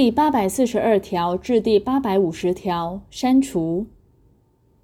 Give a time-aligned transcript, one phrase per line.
[0.00, 3.86] 第八百四十二条至第八百五十条删除。